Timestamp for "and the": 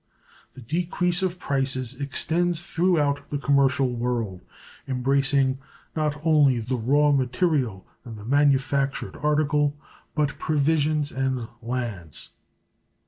8.03-8.25